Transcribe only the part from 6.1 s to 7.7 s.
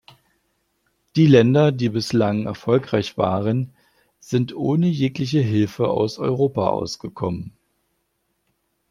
Europa ausgekommen.